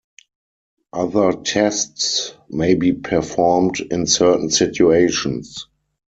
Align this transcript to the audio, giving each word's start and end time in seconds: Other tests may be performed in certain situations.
Other 0.93 1.33
tests 1.33 2.33
may 2.49 2.73
be 2.73 2.93
performed 2.93 3.81
in 3.81 4.07
certain 4.07 4.49
situations. 4.49 5.67